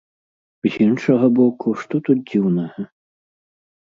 [0.67, 2.87] З іншага боку, што тут дзіўнага?